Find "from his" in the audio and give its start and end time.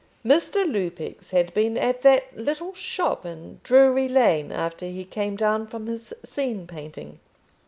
5.67-6.11